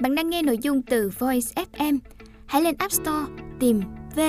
Bạn 0.00 0.14
đang 0.14 0.30
nghe 0.30 0.42
nội 0.42 0.58
dung 0.58 0.82
từ 0.82 1.10
Voice 1.18 1.64
FM. 1.72 1.98
Hãy 2.46 2.62
lên 2.62 2.74
App 2.78 2.92
Store 2.92 3.32
tìm 3.60 3.80
V 4.16 4.20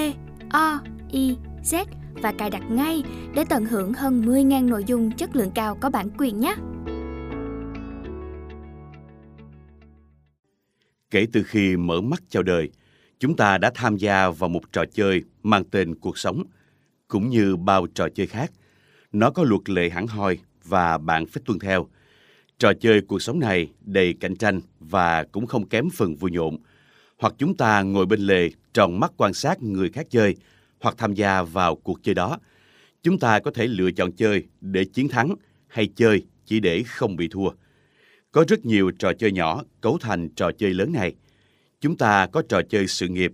O 0.49 0.79
I 1.11 1.37
Z 1.63 1.85
và 2.13 2.33
cài 2.37 2.49
đặt 2.49 2.63
ngay 2.71 3.03
để 3.35 3.43
tận 3.49 3.65
hưởng 3.65 3.93
hơn 3.93 4.21
10.000 4.21 4.69
nội 4.69 4.83
dung 4.87 5.11
chất 5.11 5.35
lượng 5.35 5.51
cao 5.55 5.77
có 5.81 5.89
bản 5.89 6.09
quyền 6.17 6.39
nhé. 6.39 6.55
Kể 11.11 11.27
từ 11.33 11.43
khi 11.43 11.77
mở 11.77 12.01
mắt 12.01 12.23
chào 12.29 12.43
đời, 12.43 12.69
chúng 13.19 13.35
ta 13.35 13.57
đã 13.57 13.71
tham 13.75 13.97
gia 13.97 14.29
vào 14.29 14.49
một 14.49 14.71
trò 14.71 14.85
chơi 14.93 15.23
mang 15.43 15.63
tên 15.63 15.95
cuộc 15.95 16.17
sống, 16.17 16.43
cũng 17.07 17.29
như 17.29 17.55
bao 17.55 17.87
trò 17.87 18.09
chơi 18.15 18.27
khác. 18.27 18.51
Nó 19.11 19.29
có 19.29 19.43
luật 19.43 19.69
lệ 19.69 19.89
hẳn 19.89 20.07
hoi 20.07 20.39
và 20.63 20.97
bạn 20.97 21.25
phải 21.25 21.43
tuân 21.45 21.59
theo. 21.59 21.87
Trò 22.59 22.73
chơi 22.73 23.01
cuộc 23.01 23.21
sống 23.21 23.39
này 23.39 23.71
đầy 23.81 24.13
cạnh 24.13 24.35
tranh 24.35 24.61
và 24.79 25.23
cũng 25.23 25.47
không 25.47 25.67
kém 25.67 25.89
phần 25.89 26.15
vui 26.15 26.31
nhộn. 26.31 26.57
Hoặc 27.17 27.33
chúng 27.37 27.57
ta 27.57 27.81
ngồi 27.81 28.05
bên 28.05 28.19
lề 28.19 28.49
tròn 28.73 28.99
mắt 28.99 29.11
quan 29.17 29.33
sát 29.33 29.63
người 29.63 29.89
khác 29.89 30.07
chơi, 30.09 30.35
hoặc 30.79 30.95
tham 30.97 31.13
gia 31.13 31.41
vào 31.41 31.75
cuộc 31.75 32.03
chơi 32.03 32.15
đó. 32.15 32.39
Chúng 33.03 33.19
ta 33.19 33.39
có 33.39 33.51
thể 33.51 33.67
lựa 33.67 33.91
chọn 33.91 34.11
chơi 34.11 34.43
để 34.61 34.85
chiến 34.85 35.09
thắng 35.09 35.35
hay 35.67 35.89
chơi 35.95 36.25
chỉ 36.45 36.59
để 36.59 36.83
không 36.83 37.15
bị 37.15 37.27
thua. 37.27 37.49
Có 38.31 38.45
rất 38.47 38.65
nhiều 38.65 38.91
trò 38.99 39.13
chơi 39.13 39.31
nhỏ 39.31 39.63
cấu 39.81 39.97
thành 39.97 40.29
trò 40.29 40.51
chơi 40.51 40.73
lớn 40.73 40.91
này. 40.93 41.13
Chúng 41.81 41.97
ta 41.97 42.27
có 42.27 42.41
trò 42.49 42.61
chơi 42.69 42.87
sự 42.87 43.07
nghiệp, 43.07 43.31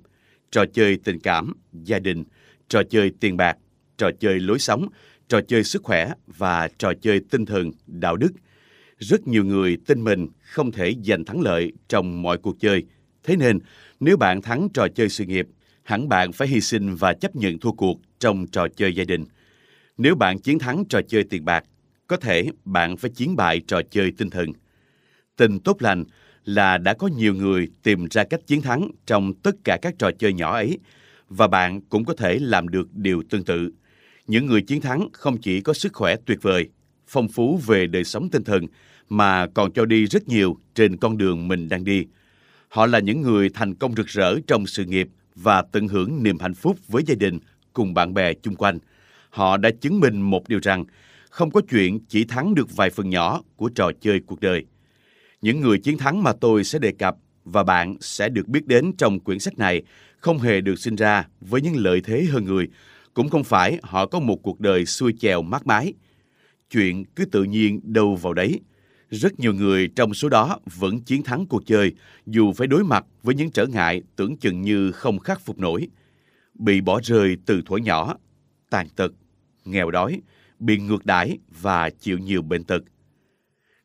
trò 0.51 0.65
chơi 0.73 0.97
tình 1.03 1.19
cảm, 1.19 1.53
gia 1.73 1.99
đình, 1.99 2.23
trò 2.67 2.83
chơi 2.83 3.11
tiền 3.19 3.37
bạc, 3.37 3.57
trò 3.97 4.11
chơi 4.19 4.39
lối 4.39 4.59
sống, 4.59 4.87
trò 5.27 5.41
chơi 5.41 5.63
sức 5.63 5.83
khỏe 5.83 6.11
và 6.27 6.67
trò 6.77 6.93
chơi 7.01 7.19
tinh 7.31 7.45
thần, 7.45 7.71
đạo 7.87 8.15
đức. 8.15 8.31
Rất 9.01 9.27
nhiều 9.27 9.45
người 9.45 9.77
tin 9.85 10.03
mình 10.03 10.27
không 10.41 10.71
thể 10.71 10.95
giành 11.03 11.25
thắng 11.25 11.41
lợi 11.41 11.71
trong 11.87 12.21
mọi 12.21 12.37
cuộc 12.37 12.59
chơi. 12.59 12.83
Thế 13.23 13.35
nên, 13.35 13.59
nếu 13.99 14.17
bạn 14.17 14.41
thắng 14.41 14.67
trò 14.73 14.87
chơi 14.95 15.09
sự 15.09 15.25
nghiệp, 15.25 15.47
hẳn 15.83 16.09
bạn 16.09 16.31
phải 16.31 16.47
hy 16.47 16.61
sinh 16.61 16.95
và 16.95 17.13
chấp 17.13 17.35
nhận 17.35 17.59
thua 17.59 17.71
cuộc 17.71 18.01
trong 18.19 18.47
trò 18.47 18.67
chơi 18.67 18.95
gia 18.95 19.03
đình. 19.03 19.25
Nếu 19.97 20.15
bạn 20.15 20.39
chiến 20.39 20.59
thắng 20.59 20.83
trò 20.89 21.01
chơi 21.07 21.23
tiền 21.23 21.45
bạc, 21.45 21.63
có 22.07 22.17
thể 22.17 22.47
bạn 22.65 22.97
phải 22.97 23.11
chiến 23.11 23.35
bại 23.35 23.61
trò 23.67 23.81
chơi 23.91 24.11
tinh 24.17 24.29
thần. 24.29 24.49
Tình 25.37 25.59
tốt 25.59 25.81
lành 25.81 26.03
là 26.45 26.77
đã 26.77 26.93
có 26.93 27.07
nhiều 27.07 27.33
người 27.33 27.67
tìm 27.83 28.05
ra 28.11 28.23
cách 28.23 28.47
chiến 28.47 28.61
thắng 28.61 28.91
trong 29.05 29.33
tất 29.33 29.55
cả 29.63 29.77
các 29.81 29.95
trò 29.99 30.11
chơi 30.19 30.33
nhỏ 30.33 30.53
ấy 30.53 30.79
và 31.29 31.47
bạn 31.47 31.81
cũng 31.81 32.05
có 32.05 32.13
thể 32.13 32.39
làm 32.39 32.67
được 32.69 32.93
điều 32.93 33.23
tương 33.29 33.43
tự. 33.43 33.71
Những 34.27 34.45
người 34.45 34.61
chiến 34.61 34.81
thắng 34.81 35.07
không 35.13 35.37
chỉ 35.41 35.61
có 35.61 35.73
sức 35.73 35.93
khỏe 35.93 36.15
tuyệt 36.25 36.37
vời, 36.41 36.69
phong 37.11 37.27
phú 37.27 37.59
về 37.65 37.87
đời 37.87 38.03
sống 38.03 38.29
tinh 38.29 38.43
thần 38.43 38.67
mà 39.09 39.47
còn 39.47 39.71
cho 39.71 39.85
đi 39.85 40.05
rất 40.05 40.27
nhiều 40.27 40.57
trên 40.75 40.97
con 40.97 41.17
đường 41.17 41.47
mình 41.47 41.69
đang 41.69 41.83
đi. 41.83 42.05
Họ 42.67 42.85
là 42.85 42.99
những 42.99 43.21
người 43.21 43.49
thành 43.49 43.75
công 43.75 43.95
rực 43.95 44.07
rỡ 44.07 44.35
trong 44.47 44.67
sự 44.67 44.85
nghiệp 44.85 45.09
và 45.35 45.61
tận 45.61 45.87
hưởng 45.87 46.23
niềm 46.23 46.39
hạnh 46.39 46.53
phúc 46.53 46.77
với 46.87 47.03
gia 47.07 47.15
đình 47.15 47.39
cùng 47.73 47.93
bạn 47.93 48.13
bè 48.13 48.33
chung 48.33 48.55
quanh. 48.55 48.79
Họ 49.29 49.57
đã 49.57 49.69
chứng 49.81 49.99
minh 49.99 50.21
một 50.21 50.47
điều 50.47 50.59
rằng 50.63 50.85
không 51.29 51.51
có 51.51 51.61
chuyện 51.69 51.99
chỉ 52.07 52.25
thắng 52.25 52.55
được 52.55 52.75
vài 52.75 52.89
phần 52.89 53.09
nhỏ 53.09 53.41
của 53.55 53.69
trò 53.69 53.91
chơi 54.01 54.19
cuộc 54.19 54.39
đời. 54.39 54.65
Những 55.41 55.61
người 55.61 55.79
chiến 55.79 55.97
thắng 55.97 56.23
mà 56.23 56.33
tôi 56.33 56.63
sẽ 56.63 56.79
đề 56.79 56.91
cập 56.91 57.15
và 57.45 57.63
bạn 57.63 57.95
sẽ 58.01 58.29
được 58.29 58.47
biết 58.47 58.67
đến 58.67 58.91
trong 58.97 59.19
quyển 59.19 59.39
sách 59.39 59.57
này 59.57 59.81
không 60.17 60.39
hề 60.39 60.61
được 60.61 60.79
sinh 60.79 60.95
ra 60.95 61.27
với 61.41 61.61
những 61.61 61.75
lợi 61.75 62.01
thế 62.01 62.23
hơn 62.31 62.45
người, 62.45 62.67
cũng 63.13 63.29
không 63.29 63.43
phải 63.43 63.79
họ 63.81 64.05
có 64.05 64.19
một 64.19 64.35
cuộc 64.43 64.59
đời 64.59 64.85
xuôi 64.85 65.13
chèo 65.19 65.41
mát 65.41 65.67
mái. 65.67 65.93
Chuyện 66.71 67.05
cứ 67.05 67.25
tự 67.25 67.43
nhiên 67.43 67.79
đâu 67.83 68.15
vào 68.15 68.33
đấy. 68.33 68.59
Rất 69.09 69.39
nhiều 69.39 69.53
người 69.53 69.87
trong 69.87 70.13
số 70.13 70.29
đó 70.29 70.59
vẫn 70.65 71.01
chiến 71.01 71.23
thắng 71.23 71.45
cuộc 71.45 71.65
chơi 71.65 71.95
dù 72.25 72.53
phải 72.53 72.67
đối 72.67 72.83
mặt 72.83 73.05
với 73.23 73.35
những 73.35 73.51
trở 73.51 73.65
ngại 73.65 74.01
tưởng 74.15 74.37
chừng 74.37 74.61
như 74.61 74.91
không 74.91 75.19
khắc 75.19 75.41
phục 75.41 75.59
nổi. 75.59 75.87
Bị 76.53 76.81
bỏ 76.81 76.99
rơi 77.03 77.37
từ 77.45 77.61
thuở 77.65 77.77
nhỏ, 77.77 78.17
tàn 78.69 78.87
tật, 78.95 79.11
nghèo 79.65 79.91
đói, 79.91 80.21
bị 80.59 80.77
ngược 80.77 81.05
đãi 81.05 81.37
và 81.61 81.89
chịu 81.89 82.17
nhiều 82.17 82.41
bệnh 82.41 82.63
tật. 82.63 82.83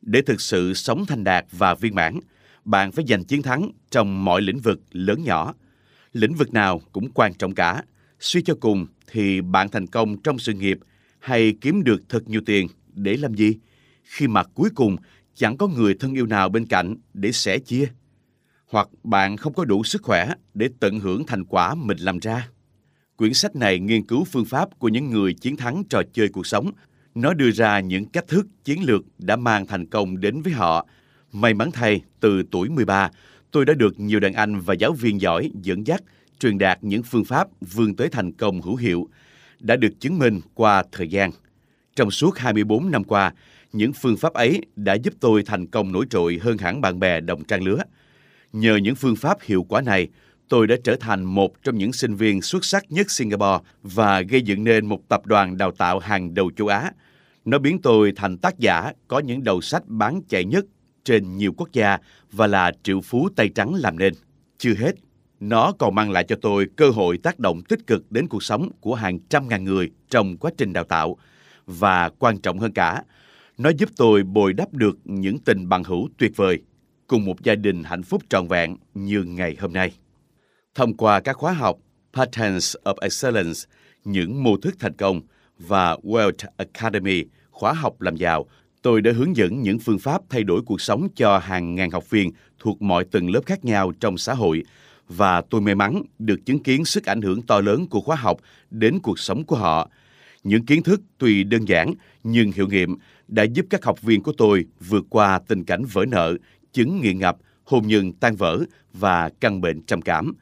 Để 0.02 0.22
thực 0.22 0.40
sự 0.40 0.74
sống 0.74 1.06
thành 1.06 1.24
đạt 1.24 1.46
và 1.52 1.74
viên 1.74 1.94
mãn, 1.94 2.20
bạn 2.64 2.92
phải 2.92 3.04
giành 3.08 3.24
chiến 3.24 3.42
thắng 3.42 3.70
trong 3.90 4.24
mọi 4.24 4.42
lĩnh 4.42 4.58
vực 4.58 4.80
lớn 4.90 5.24
nhỏ. 5.24 5.54
Lĩnh 6.12 6.34
vực 6.34 6.52
nào 6.52 6.80
cũng 6.92 7.10
quan 7.14 7.34
trọng 7.34 7.54
cả. 7.54 7.82
Suy 8.20 8.42
cho 8.42 8.54
cùng 8.60 8.86
thì 9.06 9.40
bạn 9.40 9.68
thành 9.68 9.86
công 9.86 10.22
trong 10.22 10.38
sự 10.38 10.52
nghiệp 10.52 10.78
hay 11.18 11.54
kiếm 11.60 11.84
được 11.84 12.02
thật 12.08 12.28
nhiều 12.28 12.40
tiền 12.46 12.66
để 12.96 13.16
làm 13.16 13.34
gì? 13.34 13.56
Khi 14.02 14.28
mà 14.28 14.42
cuối 14.42 14.70
cùng 14.74 14.96
chẳng 15.34 15.56
có 15.56 15.66
người 15.66 15.94
thân 15.94 16.14
yêu 16.14 16.26
nào 16.26 16.48
bên 16.48 16.66
cạnh 16.66 16.96
để 17.14 17.32
sẻ 17.32 17.58
chia. 17.58 17.88
Hoặc 18.70 18.88
bạn 19.04 19.36
không 19.36 19.54
có 19.54 19.64
đủ 19.64 19.84
sức 19.84 20.02
khỏe 20.02 20.28
để 20.54 20.68
tận 20.80 21.00
hưởng 21.00 21.26
thành 21.26 21.44
quả 21.44 21.74
mình 21.74 21.98
làm 21.98 22.18
ra. 22.18 22.48
Quyển 23.16 23.34
sách 23.34 23.56
này 23.56 23.78
nghiên 23.78 24.06
cứu 24.06 24.24
phương 24.24 24.44
pháp 24.44 24.78
của 24.78 24.88
những 24.88 25.10
người 25.10 25.34
chiến 25.34 25.56
thắng 25.56 25.82
trò 25.90 26.02
chơi 26.12 26.28
cuộc 26.28 26.46
sống. 26.46 26.70
Nó 27.14 27.34
đưa 27.34 27.50
ra 27.50 27.80
những 27.80 28.04
cách 28.04 28.28
thức 28.28 28.46
chiến 28.64 28.82
lược 28.84 29.02
đã 29.18 29.36
mang 29.36 29.66
thành 29.66 29.86
công 29.86 30.20
đến 30.20 30.42
với 30.42 30.52
họ. 30.52 30.86
May 31.32 31.54
mắn 31.54 31.70
thay, 31.72 32.00
từ 32.20 32.42
tuổi 32.50 32.68
13, 32.68 33.10
tôi 33.50 33.64
đã 33.64 33.74
được 33.74 34.00
nhiều 34.00 34.20
đàn 34.20 34.32
anh 34.32 34.60
và 34.60 34.74
giáo 34.74 34.92
viên 34.92 35.20
giỏi 35.20 35.50
dẫn 35.62 35.86
dắt, 35.86 36.02
truyền 36.40 36.58
đạt 36.58 36.78
những 36.84 37.02
phương 37.02 37.24
pháp 37.24 37.48
vươn 37.60 37.96
tới 37.96 38.08
thành 38.08 38.32
công 38.32 38.62
hữu 38.62 38.76
hiệu, 38.76 39.08
đã 39.60 39.76
được 39.76 40.00
chứng 40.00 40.18
minh 40.18 40.40
qua 40.54 40.84
thời 40.92 41.08
gian. 41.08 41.30
Trong 41.96 42.10
suốt 42.10 42.38
24 42.38 42.90
năm 42.90 43.04
qua, 43.04 43.32
những 43.72 43.92
phương 43.92 44.16
pháp 44.16 44.32
ấy 44.32 44.60
đã 44.76 44.94
giúp 44.94 45.14
tôi 45.20 45.42
thành 45.42 45.66
công 45.66 45.92
nổi 45.92 46.06
trội 46.10 46.38
hơn 46.42 46.58
hẳn 46.58 46.80
bạn 46.80 47.00
bè 47.00 47.20
đồng 47.20 47.44
trang 47.44 47.62
lứa. 47.62 47.78
Nhờ 48.52 48.76
những 48.76 48.94
phương 48.94 49.16
pháp 49.16 49.38
hiệu 49.42 49.66
quả 49.68 49.80
này, 49.80 50.08
tôi 50.48 50.66
đã 50.66 50.76
trở 50.84 50.96
thành 50.96 51.24
một 51.24 51.62
trong 51.62 51.78
những 51.78 51.92
sinh 51.92 52.14
viên 52.14 52.42
xuất 52.42 52.64
sắc 52.64 52.84
nhất 52.92 53.10
Singapore 53.10 53.64
và 53.82 54.20
gây 54.20 54.42
dựng 54.42 54.64
nên 54.64 54.86
một 54.86 55.08
tập 55.08 55.26
đoàn 55.26 55.56
đào 55.56 55.70
tạo 55.70 55.98
hàng 55.98 56.34
đầu 56.34 56.50
châu 56.56 56.68
Á. 56.68 56.90
Nó 57.44 57.58
biến 57.58 57.78
tôi 57.82 58.12
thành 58.16 58.38
tác 58.38 58.58
giả 58.58 58.92
có 59.08 59.18
những 59.18 59.44
đầu 59.44 59.60
sách 59.60 59.82
bán 59.86 60.20
chạy 60.28 60.44
nhất 60.44 60.64
trên 61.04 61.36
nhiều 61.36 61.52
quốc 61.56 61.72
gia 61.72 61.98
và 62.32 62.46
là 62.46 62.72
triệu 62.82 63.00
phú 63.00 63.28
tay 63.36 63.48
trắng 63.48 63.74
làm 63.74 63.98
nên. 63.98 64.14
Chưa 64.58 64.74
hết, 64.74 64.92
nó 65.40 65.72
còn 65.78 65.94
mang 65.94 66.10
lại 66.10 66.24
cho 66.24 66.36
tôi 66.42 66.66
cơ 66.76 66.90
hội 66.90 67.18
tác 67.18 67.38
động 67.38 67.62
tích 67.62 67.86
cực 67.86 68.12
đến 68.12 68.28
cuộc 68.28 68.42
sống 68.42 68.70
của 68.80 68.94
hàng 68.94 69.18
trăm 69.18 69.48
ngàn 69.48 69.64
người 69.64 69.90
trong 70.10 70.36
quá 70.36 70.50
trình 70.58 70.72
đào 70.72 70.84
tạo. 70.84 71.16
Và 71.66 72.10
quan 72.18 72.38
trọng 72.38 72.58
hơn 72.58 72.72
cả, 72.72 73.02
nó 73.58 73.70
giúp 73.78 73.88
tôi 73.96 74.22
bồi 74.22 74.52
đắp 74.52 74.74
được 74.74 74.98
những 75.04 75.38
tình 75.38 75.68
bằng 75.68 75.84
hữu 75.84 76.08
tuyệt 76.18 76.32
vời 76.36 76.62
cùng 77.06 77.24
một 77.24 77.42
gia 77.42 77.54
đình 77.54 77.84
hạnh 77.84 78.02
phúc 78.02 78.22
trọn 78.28 78.48
vẹn 78.48 78.76
như 78.94 79.22
ngày 79.22 79.56
hôm 79.60 79.72
nay. 79.72 79.92
Thông 80.74 80.96
qua 80.96 81.20
các 81.20 81.36
khóa 81.36 81.52
học 81.52 81.78
Patterns 82.12 82.76
of 82.84 82.94
Excellence, 83.00 83.60
những 84.04 84.42
mô 84.42 84.56
thức 84.56 84.74
thành 84.78 84.92
công 84.92 85.20
và 85.58 85.96
Wealth 85.96 86.48
Academy, 86.56 87.24
khóa 87.50 87.72
học 87.72 88.00
làm 88.00 88.16
giàu, 88.16 88.46
tôi 88.82 89.00
đã 89.00 89.12
hướng 89.12 89.36
dẫn 89.36 89.62
những 89.62 89.78
phương 89.78 89.98
pháp 89.98 90.22
thay 90.28 90.42
đổi 90.44 90.62
cuộc 90.66 90.80
sống 90.80 91.08
cho 91.16 91.38
hàng 91.38 91.74
ngàn 91.74 91.90
học 91.90 92.10
viên 92.10 92.32
thuộc 92.58 92.82
mọi 92.82 93.04
tầng 93.04 93.30
lớp 93.30 93.40
khác 93.46 93.64
nhau 93.64 93.92
trong 94.00 94.18
xã 94.18 94.34
hội 94.34 94.62
và 95.08 95.40
tôi 95.50 95.60
may 95.60 95.74
mắn 95.74 96.02
được 96.18 96.46
chứng 96.46 96.62
kiến 96.62 96.84
sức 96.84 97.04
ảnh 97.04 97.22
hưởng 97.22 97.42
to 97.42 97.60
lớn 97.60 97.86
của 97.86 98.00
khóa 98.00 98.16
học 98.16 98.40
đến 98.70 98.98
cuộc 99.02 99.18
sống 99.18 99.44
của 99.44 99.56
họ. 99.56 99.90
Những 100.46 100.66
kiến 100.66 100.82
thức 100.82 101.02
tuy 101.18 101.44
đơn 101.44 101.64
giản 101.68 101.94
nhưng 102.24 102.52
hiệu 102.52 102.68
nghiệm 102.68 102.96
đã 103.28 103.42
giúp 103.42 103.66
các 103.70 103.84
học 103.84 104.02
viên 104.02 104.22
của 104.22 104.32
tôi 104.38 104.64
vượt 104.88 105.04
qua 105.10 105.40
tình 105.48 105.64
cảnh 105.64 105.84
vỡ 105.92 106.04
nợ, 106.08 106.36
chứng 106.72 107.00
nghiện 107.00 107.18
ngập, 107.18 107.36
hôn 107.64 107.86
nhân 107.86 108.12
tan 108.12 108.36
vỡ 108.36 108.64
và 108.92 109.30
căn 109.40 109.60
bệnh 109.60 109.82
trầm 109.82 110.02
cảm. 110.02 110.32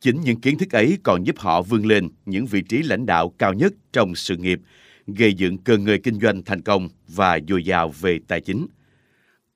Chính 0.00 0.20
những 0.20 0.40
kiến 0.40 0.58
thức 0.58 0.70
ấy 0.72 0.98
còn 1.02 1.26
giúp 1.26 1.38
họ 1.38 1.62
vươn 1.62 1.86
lên 1.86 2.08
những 2.26 2.46
vị 2.46 2.62
trí 2.62 2.82
lãnh 2.82 3.06
đạo 3.06 3.34
cao 3.38 3.52
nhất 3.52 3.72
trong 3.92 4.14
sự 4.14 4.36
nghiệp, 4.36 4.60
gây 5.06 5.34
dựng 5.34 5.58
cơ 5.58 5.76
ngơi 5.76 5.98
kinh 5.98 6.20
doanh 6.20 6.42
thành 6.42 6.62
công 6.62 6.88
và 7.08 7.38
dồi 7.48 7.64
dào 7.64 7.92
về 8.00 8.18
tài 8.28 8.40
chính. 8.40 8.66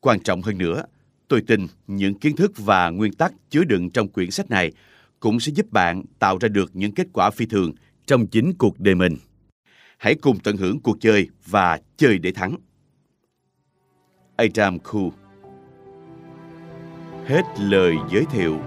Quan 0.01 0.21
trọng 0.21 0.43
hơn 0.43 0.59
nữa, 0.59 0.85
tôi 1.29 1.43
tin 1.47 1.67
những 1.87 2.15
kiến 2.15 2.37
thức 2.37 2.53
và 2.57 2.91
nguyên 2.91 3.13
tắc 3.13 3.33
chứa 3.51 3.65
đựng 3.65 3.91
trong 3.91 4.09
quyển 4.09 4.31
sách 4.31 4.51
này 4.51 4.73
cũng 5.21 5.41
sẽ 5.41 5.53
giúp 5.55 5.73
bạn 5.73 6.03
tạo 6.19 6.39
ra 6.41 6.49
được 6.49 6.71
những 6.75 6.93
kết 6.93 7.07
quả 7.13 7.31
phi 7.31 7.47
thường 7.47 7.73
trong 8.07 8.27
chính 8.27 8.53
cuộc 8.59 8.81
đời 8.81 8.95
mình. 8.95 9.17
Hãy 10.03 10.15
cùng 10.15 10.39
tận 10.39 10.57
hưởng 10.57 10.81
cuộc 10.81 10.97
chơi 11.01 11.29
và 11.47 11.81
chơi 11.97 12.19
để 12.19 12.33
thắng. 12.33 12.57
Adam 14.37 14.79
Khu 14.79 15.13
Hết 17.25 17.43
lời 17.61 17.95
giới 18.13 18.25
thiệu 18.31 18.59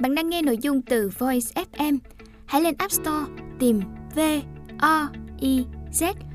Bạn 0.00 0.14
đang 0.14 0.28
nghe 0.28 0.42
nội 0.42 0.58
dung 0.62 0.82
từ 0.82 1.10
Voice 1.18 1.62
FM. 1.72 1.98
Hãy 2.46 2.62
lên 2.62 2.74
App 2.78 2.92
Store 2.92 3.32
tìm 3.58 3.80
V 4.14 4.20
O 4.78 5.08
I 5.40 5.64
Z 5.92 6.14